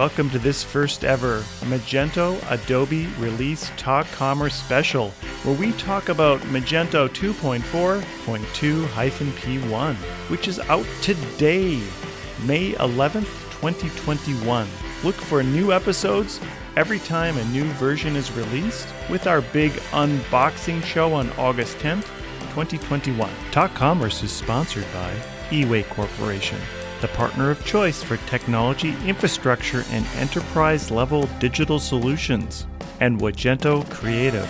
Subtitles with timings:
[0.00, 5.10] Welcome to this first ever Magento Adobe Release Talk Commerce Special,
[5.42, 9.94] where we talk about Magento 2.4.2-P1,
[10.30, 11.82] which is out today,
[12.46, 13.28] May 11th,
[13.60, 14.66] 2021.
[15.04, 16.40] Look for new episodes
[16.76, 22.06] every time a new version is released with our big unboxing show on August 10th,
[22.54, 23.30] 2021.
[23.50, 25.14] Talk Commerce is sponsored by
[25.50, 26.58] eWay Corporation
[27.00, 32.66] the partner of choice for technology, infrastructure, and enterprise level digital solutions,
[33.00, 34.46] and Wagento Creative,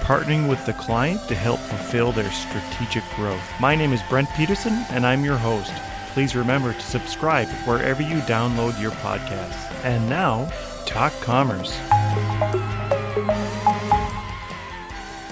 [0.00, 3.42] partnering with the client to help fulfill their strategic growth.
[3.60, 5.72] My name is Brent Peterson, and I'm your host.
[6.12, 9.72] Please remember to subscribe wherever you download your podcasts.
[9.84, 10.52] And now,
[10.84, 11.78] Talk Commerce.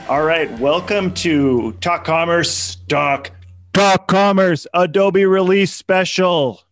[0.08, 3.32] All right, welcome to Talk Commerce, Talk
[3.76, 6.62] Talk Commerce Adobe Release Special.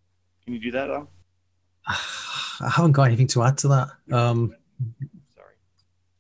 [0.42, 1.10] Can you do that, Al?
[1.86, 3.88] I haven't got anything to add to that.
[4.10, 4.56] Um,
[5.36, 5.52] Sorry.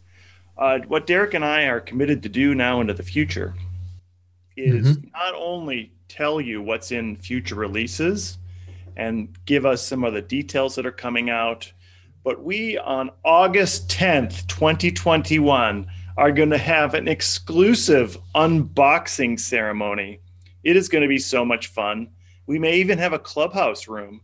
[0.57, 3.53] uh, what Deryck and I are committed to do now into the future
[4.57, 5.07] is mm-hmm.
[5.13, 8.37] not only tell you what's in future releases
[8.97, 11.71] and give us some of the details that are coming out,
[12.23, 15.87] but we on August 10th, 2021,
[16.17, 20.19] are going to have an exclusive unboxing ceremony
[20.63, 22.09] it is going to be so much fun.
[22.47, 24.21] We may even have a clubhouse room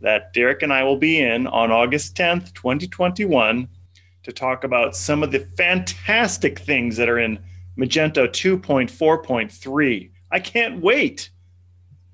[0.00, 3.68] that Deryck and I will be in on August 10th, 2021,
[4.22, 7.38] to talk about some of the fantastic things that are in
[7.78, 10.10] Magento 2.4.3.
[10.30, 11.30] I can't wait.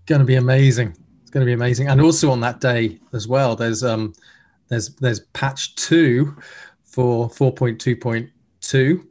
[0.06, 0.96] Going to be amazing.
[1.22, 1.88] It's going to be amazing.
[1.88, 4.14] And also on that day as well, there's um
[4.68, 6.36] there's there's patch 2
[6.84, 9.04] for 4.2.2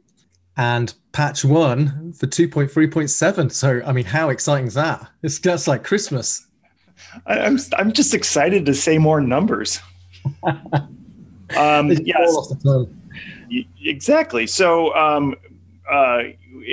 [0.56, 3.52] and patch one for 2.3.7.
[3.52, 5.08] So, I mean, how exciting is that?
[5.22, 6.46] It's just like Christmas.
[7.26, 9.80] I, am I'm just excited to say more numbers.
[11.56, 12.52] um, yes,
[13.84, 14.46] exactly.
[14.46, 15.34] So, um,
[15.90, 16.22] uh,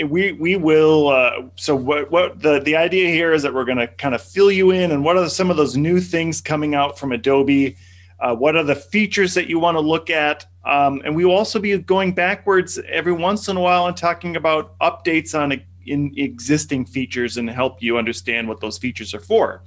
[0.07, 1.09] we we will.
[1.09, 4.21] Uh, so, what what the the idea here is that we're going to kind of
[4.21, 7.75] fill you in, and what are some of those new things coming out from Adobe?
[8.21, 10.45] Uh, what are the features that you want to look at?
[10.63, 14.35] Um, and we will also be going backwards every once in a while and talking
[14.35, 19.63] about updates on in existing features and help you understand what those features are for.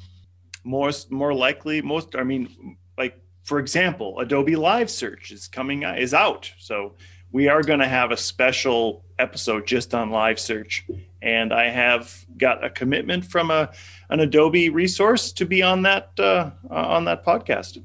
[0.62, 6.15] Most more likely, most I mean, like for example, Adobe Live Search is coming is
[6.15, 6.94] out, so
[7.32, 10.86] we are going to have a special episode just on Live Search,
[11.21, 13.72] and I have got a commitment from a
[14.09, 17.82] an Adobe resource to be on that uh, on that podcast.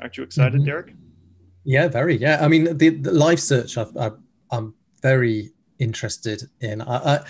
[0.00, 0.70] Aren't you excited, mm-hmm.
[0.70, 0.94] Deryck?
[1.64, 2.16] Yeah, very.
[2.16, 4.10] Yeah, I mean, the, the live search, I,
[4.50, 6.82] I'm very interested in.
[6.82, 7.24] I, I,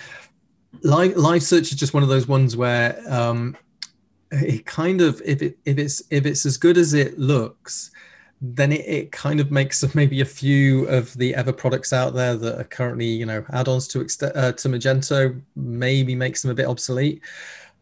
[0.82, 3.56] live live search is just one of those ones where um,
[4.30, 7.90] it kind of if it if it's if it's as good as it looks,
[8.40, 12.36] then it, it kind of makes maybe a few of the ever products out there
[12.36, 16.66] that are currently you know add-ons to uh, to Magento maybe makes them a bit
[16.66, 17.22] obsolete,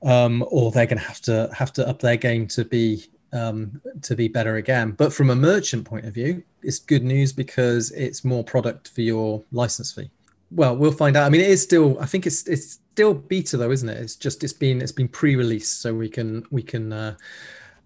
[0.02, 3.80] um, or they're going to have to have to up their game to be um,
[4.02, 4.92] to be better again.
[4.92, 9.00] But from a merchant point of view, it's good news because it's more product for
[9.00, 10.10] your license fee.
[10.50, 11.24] Well, we'll find out.
[11.24, 11.98] I mean, it is still.
[12.00, 13.98] I think it's it's still beta though, isn't it?
[13.98, 17.16] It's just it's been it's been pre-released, so we can we can uh,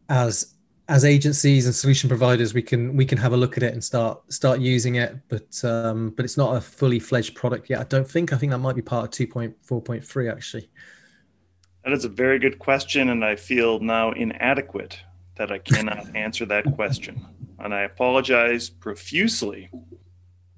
[0.09, 0.57] as
[0.89, 3.83] as agencies and solution providers we can we can have a look at it and
[3.83, 7.85] start start using it but um but it's not a fully fledged product yet i
[7.85, 10.69] don't think i think that might be part of 2.4.3 actually
[11.85, 14.99] that is a very good question and i feel now inadequate
[15.37, 17.25] that I cannot answer that question,
[17.59, 19.71] and I apologize profusely.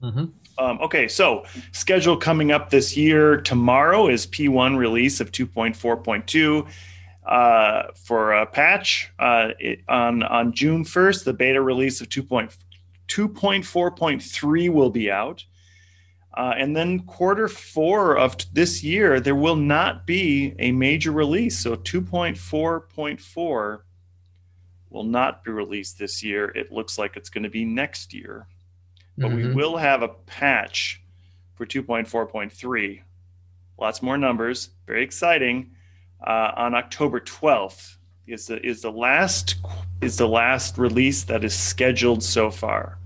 [0.02, 0.25] Mm-hmm.
[0.58, 3.40] Um, okay, so schedule coming up this year.
[3.40, 6.69] Tomorrow is P1 release of 2.4.2
[7.26, 9.12] uh, for a patch.
[9.19, 15.44] Uh, it, on on June 1st, the beta release of 2.2.4.3 will be out.
[16.36, 21.58] Uh, and then quarter four of this year, there will not be a major release.
[21.58, 23.80] So 2.4.4
[24.90, 26.46] will not be released this year.
[26.50, 28.46] It looks like it's going to be next year.
[29.17, 29.49] But mm-hmm.
[29.49, 31.02] we will have a patch
[31.55, 33.00] for 2.4.3.
[33.79, 35.70] Lots more numbers, very exciting,
[36.26, 37.96] uh, on October 12th.
[38.26, 39.56] is the is the last
[40.00, 42.99] is the last release that is scheduled so far.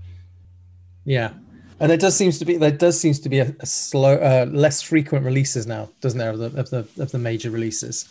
[1.05, 1.31] Yeah,
[1.79, 4.45] and it does seems to be there does seems to be a, a slow, uh,
[4.49, 8.09] less frequent releases now, doesn't there, of the of the, of the major releases?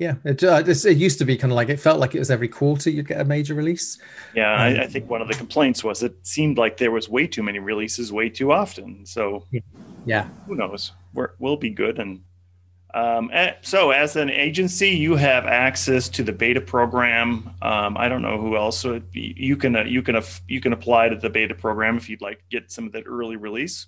[0.00, 2.30] Yeah, it, uh, it used to be kind of like it felt like it was
[2.30, 3.98] every quarter you'd get a major release.
[4.34, 7.10] Yeah, um, I, I, think one of the complaints was it seemed like there was
[7.10, 9.04] way too many releases way too often.
[9.04, 9.46] So,
[10.06, 10.92] yeah, who knows?
[11.12, 12.22] We're, we'll be good and
[12.94, 17.50] um, eh, so, as an agency, you have access to the beta program.
[17.62, 19.34] Um, I don't know who else would be.
[19.36, 22.20] You can uh, you can uh, you can apply to the beta program if you'd
[22.20, 23.86] like to get some of that early release.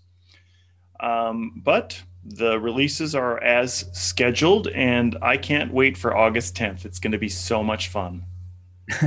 [1.01, 6.85] Um, but the releases are as scheduled, and I can't wait for August 10th.
[6.85, 8.25] It's going to be so much fun.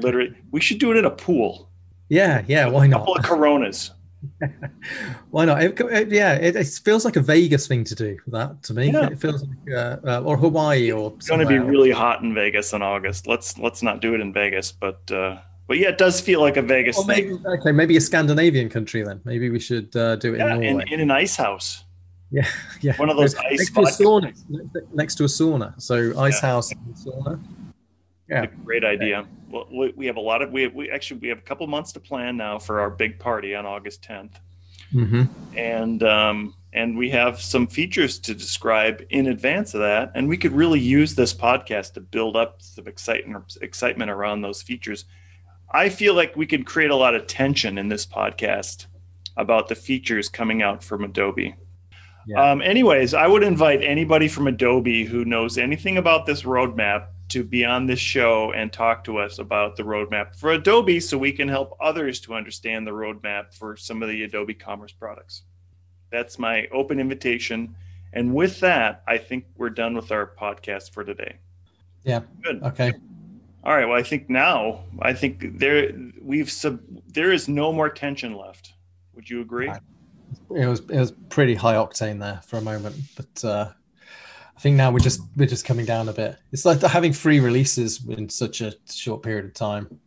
[0.00, 1.68] literally, we should do it in a pool.
[2.08, 2.66] Yeah, yeah.
[2.68, 2.96] Why not?
[2.96, 3.90] A couple of Coronas.
[5.30, 5.62] Why not?
[5.62, 8.18] It, it, yeah, it, it, feels like a Vegas thing to do.
[8.28, 9.08] That to me, yeah.
[9.08, 11.12] it feels like uh, uh, or Hawaii or.
[11.16, 13.26] It's going to be really hot in Vegas in August.
[13.26, 16.56] Let's let's not do it in Vegas, but uh, but yeah, it does feel like
[16.56, 17.44] a Vegas maybe, thing.
[17.46, 19.20] Okay, maybe a Scandinavian country then.
[19.24, 20.84] Maybe we should uh, do it yeah, in Norway.
[20.86, 21.84] In, in an ice house.
[22.30, 22.46] Yeah,
[22.80, 22.96] yeah.
[22.96, 25.80] One of those ice next to, sauna, next to a sauna.
[25.80, 26.48] So ice yeah.
[26.48, 27.40] house and sauna.
[28.28, 29.26] Yeah, great idea.
[29.48, 31.92] Well, we have a lot of we have, we actually we have a couple months
[31.92, 34.32] to plan now for our big party on August 10th,
[34.92, 35.24] mm-hmm.
[35.56, 40.36] and um, and we have some features to describe in advance of that, and we
[40.36, 45.04] could really use this podcast to build up some excitement excitement around those features.
[45.72, 48.86] I feel like we could create a lot of tension in this podcast
[49.36, 51.54] about the features coming out from Adobe.
[52.26, 52.50] Yeah.
[52.50, 57.44] Um, anyways, I would invite anybody from Adobe who knows anything about this roadmap to
[57.44, 61.32] be on this show and talk to us about the roadmap for Adobe so we
[61.32, 65.42] can help others to understand the roadmap for some of the Adobe Commerce products.
[66.10, 67.74] That's my open invitation.
[68.12, 71.38] And with that, I think we're done with our podcast for today.
[72.04, 72.20] Yeah.
[72.42, 72.62] Good.
[72.62, 72.92] Okay.
[73.64, 73.84] All right.
[73.84, 78.74] Well, I think now I think there we've sub there is no more tension left.
[79.14, 79.70] Would you agree?
[80.50, 83.70] It was it was pretty high octane there for a moment, but uh,
[84.56, 86.36] I think now we're just we're just coming down a bit.
[86.52, 90.00] It's like having three releases in such a short period of time.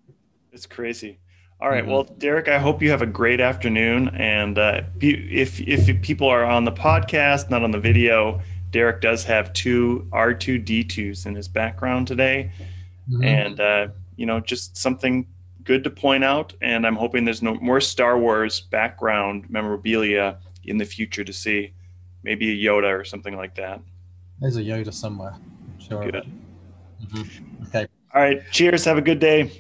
[0.52, 1.20] It's crazy.
[1.62, 1.92] All right, mm-hmm.
[1.92, 4.10] well, Deryck, I hope you have a great afternoon.
[4.16, 8.42] And uh, if if people are on the podcast, not on the video,
[8.72, 12.52] Deryck does have two R two D twos in his background today,
[13.10, 13.24] mm-hmm.
[13.24, 15.28] and uh, you know, just something
[15.70, 16.52] good to point out.
[16.62, 21.74] And I'm hoping there's no more Star Wars background memorabilia in the future to see,
[22.24, 23.80] maybe a Yoda or something like that.
[24.40, 25.36] There's a Yoda somewhere.
[25.78, 26.04] Sure.
[26.04, 26.28] Good.
[27.06, 27.66] Mm-hmm.
[27.68, 27.88] Okay.
[28.16, 28.42] All right.
[28.52, 28.84] Cheers.
[28.86, 29.52] Have a good day.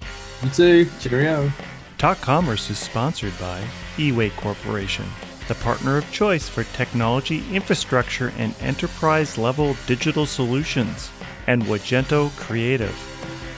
[0.42, 0.90] You too.
[1.00, 1.52] Cheerio.
[2.00, 3.64] Talk Commerce is sponsored by
[3.98, 5.06] eWay Corporation,
[5.48, 11.12] the partner of choice for technology, infrastructure, and enterprise level digital solutions,
[11.46, 12.96] and Wagento Creative,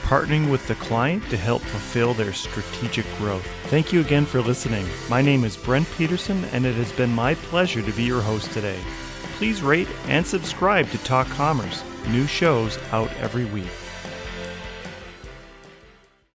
[0.02, 3.46] partnering with the client to help fulfill their strategic growth.
[3.64, 4.86] Thank you again for listening.
[5.08, 8.52] My name is Brent Peterson, and it has been my pleasure to be your host
[8.52, 8.78] today
[9.42, 11.82] please rate and subscribe to Talk Commerce.
[12.10, 13.66] New shows out every week.